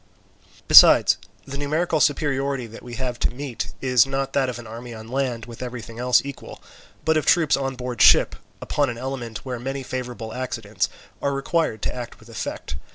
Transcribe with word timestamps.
Besides, 0.67 1.17
the 1.45 1.59
numerical 1.59 1.99
superiority 1.99 2.65
that 2.65 2.81
we 2.81 2.95
have 2.95 3.19
to 3.19 3.29
meet 3.29 3.71
is 3.81 4.07
not 4.07 4.33
that 4.33 4.49
of 4.49 4.57
an 4.57 4.65
army 4.65 4.95
on 4.95 5.07
land 5.09 5.45
with 5.45 5.61
everything 5.61 5.99
else 5.99 6.23
equal, 6.25 6.59
but 7.05 7.17
of 7.17 7.27
troops 7.27 7.55
on 7.55 7.75
board 7.75 8.01
ship, 8.01 8.35
upon 8.63 8.89
an 8.89 8.97
element 8.97 9.45
where 9.45 9.59
many 9.59 9.83
favourable 9.83 10.33
accidents 10.33 10.89
are 11.21 11.33
required 11.35 11.83
to 11.83 11.93
act 11.93 12.19
with 12.19 12.29
effect. 12.29 12.77